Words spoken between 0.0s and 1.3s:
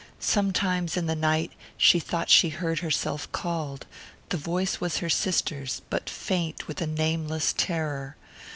Sometimes, in the